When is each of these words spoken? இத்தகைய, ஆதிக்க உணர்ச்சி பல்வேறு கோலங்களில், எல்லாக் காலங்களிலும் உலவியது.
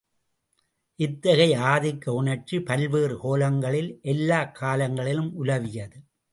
இத்தகைய, 0.95 1.59
ஆதிக்க 1.59 2.09
உணர்ச்சி 2.09 2.61
பல்வேறு 2.61 3.17
கோலங்களில், 3.17 3.99
எல்லாக் 4.01 4.55
காலங்களிலும் 4.55 5.33
உலவியது. 5.33 6.03